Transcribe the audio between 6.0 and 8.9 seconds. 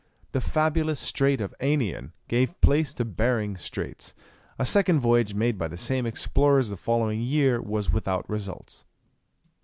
explorers the following year was without results.